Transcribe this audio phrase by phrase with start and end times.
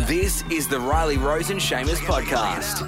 [0.00, 2.82] This is the Riley Rose and Seamus podcast.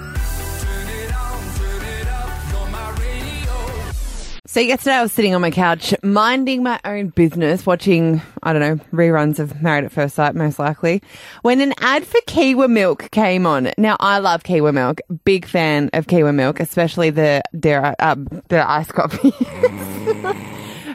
[4.46, 8.60] So yesterday I was sitting on my couch minding my own business, watching, I don't
[8.60, 11.00] know, reruns of Married at First Sight, most likely,
[11.42, 13.70] when an ad for Kiewa Milk came on.
[13.78, 18.16] Now I love Kiewa Milk, big fan of Kiewa Milk, especially the, their, uh,
[18.48, 19.32] the iced coffee.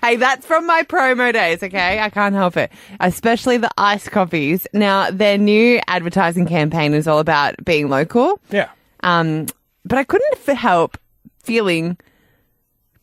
[0.05, 1.99] Hey, that's from my promo days, okay?
[1.99, 2.71] I can't help it.
[2.99, 4.65] Especially the iced coffees.
[4.73, 8.39] Now, their new advertising campaign is all about being local.
[8.49, 8.69] Yeah.
[9.03, 9.45] Um,
[9.85, 10.97] but I couldn't f- help
[11.43, 11.97] feeling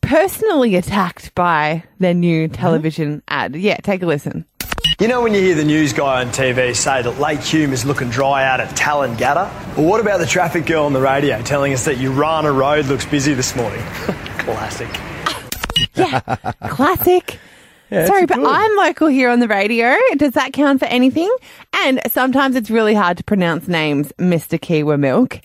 [0.01, 3.55] personally attacked by their new television ad.
[3.55, 4.45] Yeah, take a listen.
[5.01, 7.85] You know when you hear the news guy on TV say that Lake Hume is
[7.85, 9.77] looking dry out at Tallangatta?
[9.77, 13.05] Well, what about the traffic girl on the radio telling us that Urana Road looks
[13.07, 13.81] busy this morning?
[14.39, 14.89] Classic.
[15.95, 16.21] Yeah,
[16.69, 17.39] classic.
[17.91, 18.47] Sorry, but good.
[18.47, 19.97] I'm local here on the radio.
[20.17, 21.35] Does that count for anything?
[21.85, 24.59] And sometimes it's really hard to pronounce names, Mr.
[24.61, 25.41] Kiewa Milk.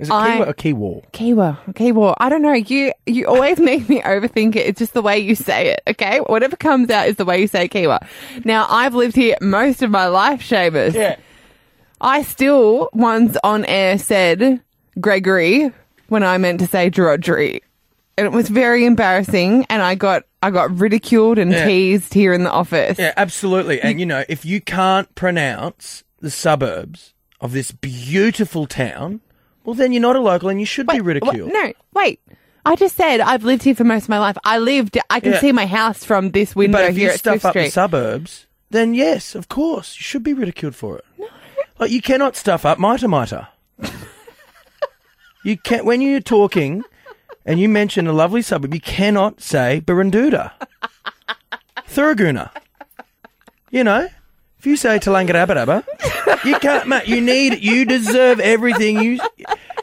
[0.00, 1.10] Is it I- Kiewa or Kiewa?
[1.12, 2.14] Kiewa, Kiewa.
[2.18, 2.52] I don't know.
[2.52, 4.66] You you always make me overthink it.
[4.66, 5.82] It's just the way you say it.
[5.86, 8.04] Okay, whatever comes out is the way you say Kiewa.
[8.44, 10.94] Now I've lived here most of my life, Seamus.
[10.94, 11.16] Yeah.
[12.00, 14.60] I still once on air said
[15.00, 15.70] Gregory
[16.08, 17.60] when I meant to say Drodgery.
[18.16, 21.66] And it was very embarrassing and I got I got ridiculed and Yeah.
[21.66, 22.98] teased here in the office.
[22.98, 23.80] Yeah, absolutely.
[23.80, 29.20] And you know, if you can't pronounce the suburbs of this beautiful town,
[29.64, 31.50] well, then you're not a local and you should be ridiculed.
[31.52, 32.20] no, wait.
[32.66, 34.38] I just said I've lived here for most of my life.
[34.44, 35.40] I lived I can Yeah.
[35.40, 38.46] see my house from this window But if here you stuff Swift up the suburbs,
[38.70, 41.04] then yes, of course, you should be ridiculed for it.
[41.18, 41.26] No.
[41.78, 43.48] Like you cannot stuff up Mitre Mitre.
[45.44, 46.84] you can't when you're talking
[47.44, 50.52] and you mention a lovely suburb, you cannot say Barunduda.
[51.88, 52.50] Thuraguna.
[53.70, 54.08] You know?
[54.58, 55.84] If you say Talangarabadaba,
[56.44, 59.18] you can't mate, you need you deserve everything you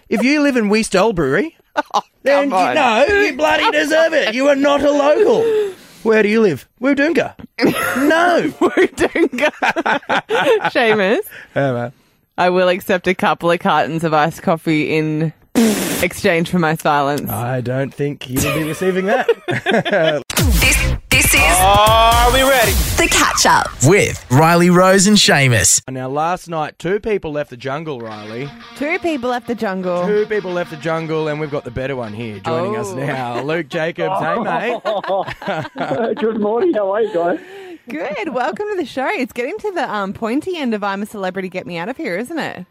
[0.10, 1.56] if you live in West Albury,
[1.94, 2.76] oh, then you, on.
[2.76, 4.34] no, you bloody deserve it.
[4.34, 5.44] You are not a local.
[6.04, 6.68] Where do you live?
[6.82, 7.36] Woodunga.
[8.08, 8.50] no.
[8.60, 9.52] Wudunga.
[10.72, 11.94] Seamus,
[12.38, 15.32] I will accept a couple of cartons of iced coffee in
[16.04, 17.30] exchange for my silence.
[17.30, 20.24] I don't think you will be receiving that.
[20.62, 20.78] This,
[21.10, 22.72] this is Are we ready?
[22.72, 23.68] the catch up.
[23.88, 25.82] with Riley Rose and Seamus.
[25.90, 28.50] now, last night, two people left the jungle, Riley.
[28.76, 30.06] Two people left the jungle.
[30.06, 32.96] Two people left the jungle, and we've got the better one here joining us Oh.
[32.96, 33.42] now.
[33.42, 34.20] Luke Jacobz.
[34.20, 34.40] Hey,
[36.10, 36.16] mate.
[36.18, 36.74] Good morning.
[36.74, 37.40] How are you guys?
[37.88, 38.30] Good.
[38.34, 39.08] Welcome to the show.
[39.10, 41.98] It's getting to the um, pointy end of I'm a celebrity, get me out of
[41.98, 42.66] here, isn't it?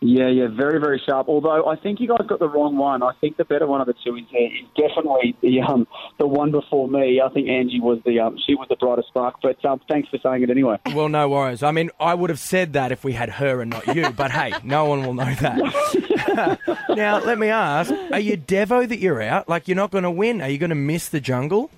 [0.00, 1.28] Yeah, yeah, very, very sharp.
[1.28, 3.02] Although I think you guys got the wrong one.
[3.02, 5.88] I think the better one of the two is, is definitely the um
[6.18, 7.20] the one before me.
[7.20, 9.36] I think Angie was the um she was the brighter spark.
[9.42, 10.78] But um, thanks for saying it anyway.
[10.94, 11.64] Well, no worries.
[11.64, 14.30] I mean, I would have said that if we had her and not you, but
[14.30, 16.58] hey, no one will know that.
[16.90, 19.48] now, let me ask are you Devo that you're out?
[19.48, 20.40] Like, you're not going to win?
[20.40, 21.70] Are you going to miss the jungle?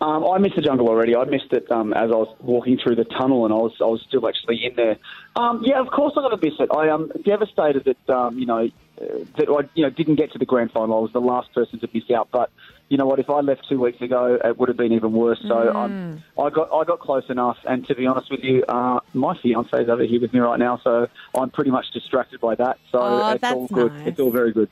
[0.00, 1.14] Um, I missed the jungle already.
[1.16, 3.84] I missed it um, as I was walking through the tunnel, and I was I
[3.84, 4.96] was still actually in there.
[5.36, 6.68] Um, yeah, of course I'm going to miss it.
[6.74, 8.68] I am devastated that um, you know
[9.00, 9.04] uh,
[9.38, 10.98] that I you know didn't get to the grand final.
[10.98, 12.50] I was the last person to miss out, but.
[12.90, 13.18] You know what?
[13.18, 15.40] If I left two weeks ago, it would have been even worse.
[15.48, 17.56] So um, I got I got close enough.
[17.64, 20.58] And to be honest with you, uh, my fiance is over here with me right
[20.58, 22.78] now, so I'm pretty much distracted by that.
[22.92, 23.90] So Oh, it's all good.
[23.94, 24.08] nice.
[24.08, 24.68] It's all very good.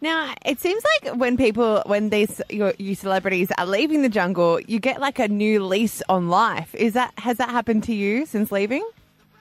[0.00, 4.60] Now, it seems like when people, when these you, you celebrities are leaving the jungle,
[4.60, 6.74] you get like a new lease on life.
[6.74, 8.86] Is that has that happened to you since leaving?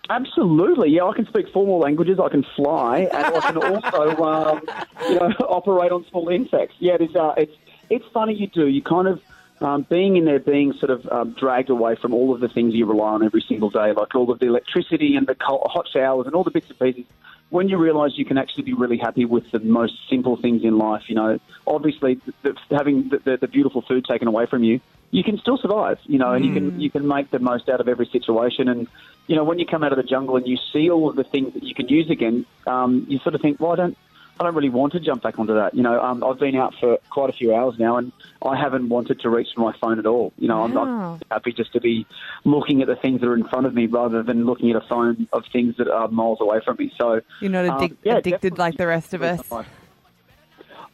[0.09, 1.03] Absolutely, yeah.
[1.03, 2.19] I can speak four more languages.
[2.23, 4.61] I can fly, and I can also, um,
[5.09, 6.75] you know, operate on small insects.
[6.79, 7.15] Yeah, it is.
[7.15, 7.55] Uh, it's
[7.89, 8.67] it's funny you do.
[8.67, 9.21] You kind of
[9.61, 12.73] um, being in there, being sort of um, dragged away from all of the things
[12.73, 15.87] you rely on every single day, like all of the electricity and the cold, hot
[15.91, 17.05] showers and all the bits and pieces.
[17.49, 20.77] When you realise you can actually be really happy with the most simple things in
[20.77, 24.63] life, you know, obviously the, the, having the, the, the beautiful food taken away from
[24.63, 27.69] you, you can still survive, you know, and you can you can make the most
[27.69, 28.67] out of every situation.
[28.67, 28.87] And
[29.27, 31.23] you know, when you come out of the jungle and you see all of the
[31.23, 33.97] things that you can use again, um, you sort of think, well, I don't,
[34.39, 35.73] I don't really want to jump back onto that.
[35.73, 38.11] You know, um, I've been out for quite a few hours now, and
[38.41, 40.33] I haven't wanted to reach for my phone at all.
[40.37, 41.13] You know, I'm, Wow.
[41.13, 42.05] I'm happy just to be
[42.43, 44.85] looking at the things that are in front of me rather than looking at a
[44.87, 46.91] phone of things that are miles away from me.
[46.99, 49.41] So You're not um, yeah, addicted like the rest of us.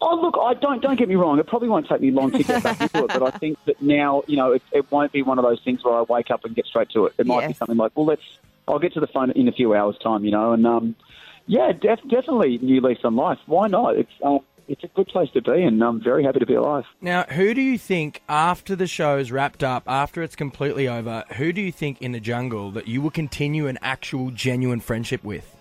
[0.03, 1.37] Oh look, I don't don't get me wrong.
[1.39, 3.79] It probably won't take me long to get back into it, but I think that
[3.81, 6.43] now, you know, it, it won't be one of those things where I wake up
[6.43, 7.13] and get straight to it.
[7.19, 8.23] It might be something like, well, let's.
[8.67, 10.95] I'll get to the phone in a few hours' time, you know, and um,
[11.47, 13.39] yeah, def- definitely new lease on life.
[13.45, 13.97] Why not?
[13.97, 16.85] It's uh, it's a good place to be, and I'm very happy to be alive.
[17.01, 21.51] Now, who do you think after the show's wrapped up, after it's completely over, who
[21.51, 25.57] do you think in the jungle that you will continue an actual, genuine friendship with?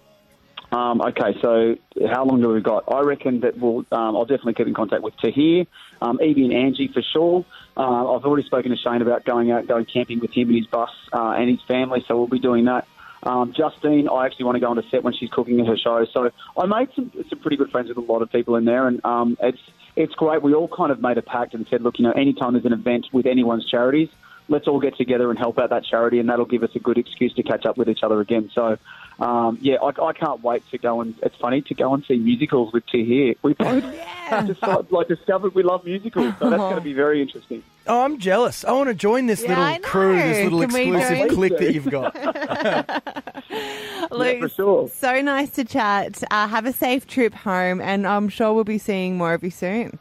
[0.72, 1.74] Um, okay, so
[2.08, 2.84] how long do we got?
[2.86, 3.78] I reckon that we'll.
[3.90, 5.66] Um, I'll definitely keep in contact with Tahir,
[6.00, 7.44] um, Evie, and Angie for sure.
[7.76, 10.66] Uh, I've already spoken to Shane about going out, going camping with him and his
[10.66, 12.86] bus uh, and his family, so we'll be doing that.
[13.22, 15.76] Um, Justine, I actually want to go on a set when she's cooking at her
[15.76, 16.06] show.
[16.12, 18.88] So I made some some pretty good friends with a lot of people in there,
[18.88, 19.60] and um, it's
[19.96, 20.42] it's great.
[20.42, 22.72] We all kind of made a pact and said, look, you know, anytime there's an
[22.72, 24.08] event with anyone's charities,
[24.48, 26.98] let's all get together and help out that charity, and that'll give us a good
[26.98, 28.50] excuse to catch up with each other again.
[28.54, 28.76] So,
[29.20, 32.16] um, yeah, I, I can't wait to go and it's funny to go and see
[32.16, 33.34] musicals with Tahir.
[33.42, 33.84] We both
[34.46, 37.62] just like discovered we love musicals, so that's going to be very interesting.
[37.86, 38.64] Oh, I'm jealous.
[38.64, 41.28] I want to join this Yeah, little crew, this little Can exclusive join?
[41.28, 42.14] clique that you've got.
[44.12, 44.88] Luke, for sure.
[44.88, 46.22] so nice to chat.
[46.30, 49.50] Uh, have a safe trip home, and I'm sure we'll be seeing more of you
[49.50, 49.98] soon.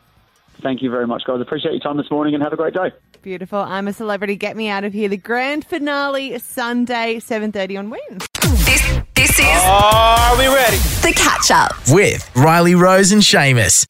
[0.61, 1.39] Thank you very much, guys.
[1.41, 2.91] Appreciate your time this morning, and have a great day.
[3.21, 3.59] Beautiful.
[3.59, 4.35] I'm a celebrity.
[4.35, 5.09] Get me out of here.
[5.09, 7.99] The grand finale Sunday, 7:30 on Win.
[8.41, 8.98] This
[9.39, 10.77] this is Are we ready?
[11.01, 11.71] the catch up.
[11.89, 13.85] With Riley Rose and Seamus.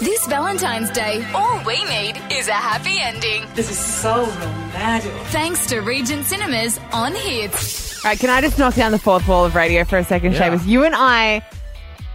[0.00, 3.44] This Valentine's Day, all we need is a happy ending.
[3.54, 5.12] This is so romantic.
[5.28, 8.04] Thanks to Regent Cinemas on Hits.
[8.04, 10.32] All right, can I just knock down the fourth wall of radio for a second,
[10.32, 10.50] Yeah.
[10.50, 10.66] Seamus?
[10.66, 11.42] You and I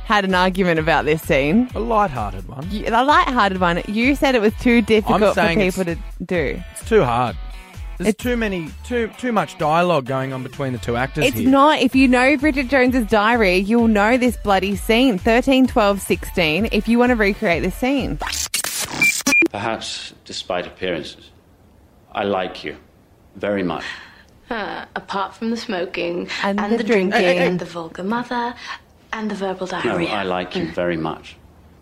[0.05, 1.69] had an argument about this scene.
[1.75, 2.67] A light-hearted one.
[2.71, 3.81] You- A light-hearted one.
[3.87, 5.95] You said it was too difficult for people to
[6.25, 6.61] do.
[6.71, 7.35] It's too hard.
[7.99, 11.37] There's It's- too many, too too much dialogue going on between the two actors It's
[11.37, 11.49] here.
[11.49, 11.79] not.
[11.79, 15.17] If you know Bridget Jones's diary, you'll know this bloody scene.
[15.17, 18.17] 13, 12, 16, if you want to recreate this scene.
[19.51, 21.29] Perhaps, despite appearances,
[22.13, 22.77] I like you
[23.35, 23.83] very much.
[24.51, 27.11] Uh, apart from the smoking And and, the the, drinking.
[27.11, 28.55] drinking and the vulgar mother
[29.13, 29.91] and the verbal diarrhea.
[29.91, 30.15] No, diarrhea.
[30.15, 31.35] I like you very much,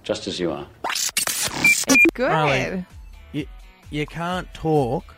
[0.03, 0.67] just as you are.
[0.89, 2.27] It's good.
[2.29, 2.85] Riley.
[3.31, 3.45] You,
[3.89, 5.15] you can't talk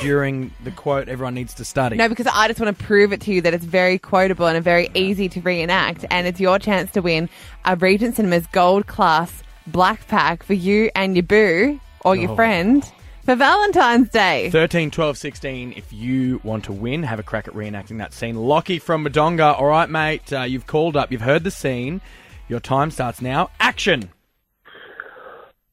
[0.00, 1.96] during the quote everyone needs to study.
[1.96, 4.56] No, because I just want to prove it to you that it's very quotable and
[4.56, 7.28] a very easy to reenact, and it's your chance to win
[7.64, 12.36] a Regent Cinemas Gold Class Black Pack for you and your boo or your Oh.
[12.36, 12.84] friend
[13.24, 14.50] for Valentine's Day.
[14.50, 15.72] 13, 12, 16.
[15.74, 18.36] If you want to win, have a crack at reenacting that scene.
[18.36, 19.54] Lockie from Madonga.
[19.54, 20.30] All right, mate.
[20.32, 21.10] Uh, you've called up.
[21.10, 22.02] You've heard the scene.
[22.48, 23.48] Your time starts now.
[23.58, 24.10] Action.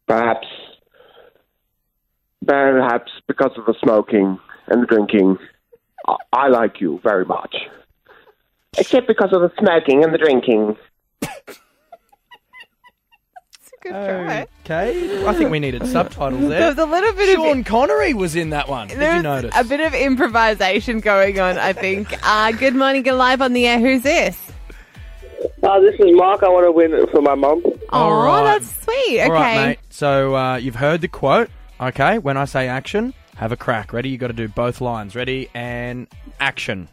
[0.07, 0.47] Perhaps,
[2.51, 4.37] perhaps because of the smoking
[4.67, 5.37] and the drinking,
[6.07, 7.55] I, I like you very much.
[8.77, 10.77] Except because of the smoking and the drinking.
[13.81, 14.47] Good try.
[14.63, 15.25] Okay.
[15.25, 16.59] I think we needed subtitles there.
[16.59, 18.89] There was a little bit of Sean Connery was in that one.
[18.89, 19.51] Did there you was notice?
[19.55, 21.57] a bit of improvisation going on.
[21.57, 22.07] I think.
[22.23, 23.79] Uh, good morning, you're live on the air.
[23.79, 24.51] Who's this?
[25.63, 26.43] Uh, this is Mark.
[26.43, 27.63] I want to win it for my mum.
[27.89, 28.43] All oh, right.
[28.43, 29.21] that's sweet.
[29.21, 29.23] Okay.
[29.23, 29.79] All right, mate.
[29.89, 31.49] So uh, you've heard the quote.
[31.81, 32.19] Okay.
[32.19, 33.91] When I say action, have a crack.
[33.93, 34.09] Ready?
[34.09, 35.15] You got to do both lines.
[35.15, 36.07] Ready and
[36.39, 36.87] action.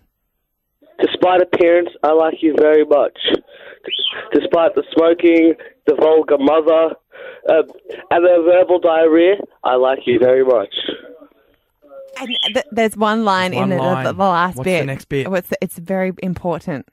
[1.00, 3.16] Despite appearance, I like you very much.
[4.32, 5.54] Despite the smoking,
[5.86, 6.94] the vulgar mother,
[7.48, 7.62] uh,
[8.10, 10.74] and the verbal diarrhea, I like you very much.
[12.20, 14.04] And th- there's one line There's in one the, line.
[14.06, 14.86] the, the last What's the bit.
[14.86, 15.30] next bit?
[15.30, 16.88] What's the- it's very important.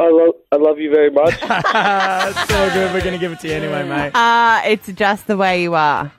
[0.00, 1.40] I love, I love you very much.
[1.48, 2.94] That's so good.
[2.94, 4.12] We're going to give it to you anyway, mate.
[4.14, 6.12] Uh, it's just the way you are.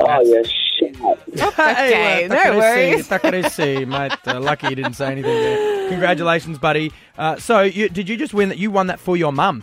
[0.00, 1.00] oh yeah, shit.
[1.00, 3.08] Okay, well, no takarisi, worries.
[3.08, 4.18] takarisi, mate.
[4.26, 5.88] Uh, lucky you didn't say anything there.
[5.90, 6.90] Congratulations, buddy.
[7.16, 8.58] Uh, so, you, did you just win that?
[8.58, 9.62] You won that for your mum.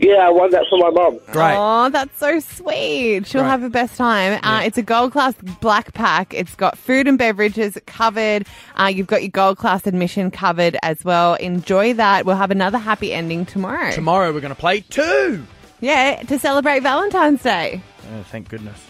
[0.00, 1.18] Yeah, I won that for my mum.
[1.32, 1.54] Great.
[1.56, 3.26] Oh, that's so sweet.
[3.26, 3.48] She'll Right.
[3.50, 4.38] have the best time.
[4.42, 6.32] Uh, it's a gold class black pack.
[6.34, 8.46] It's got food and beverages covered.
[8.78, 11.34] Uh, you've got your gold class admission covered as well.
[11.34, 12.26] Enjoy that.
[12.26, 13.90] We'll have another happy ending tomorrow.
[13.92, 15.44] Tomorrow we're going to play two.
[15.80, 17.80] Yeah, to celebrate Valentine's Day.
[18.12, 18.84] Oh, thank goodness.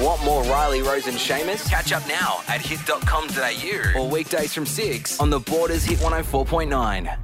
[0.00, 1.68] Want more Riley, Rose, and Seamus?
[1.68, 7.16] Catch up now at hit.com.au or weekdays from 6 on the Borders Hit 104.9.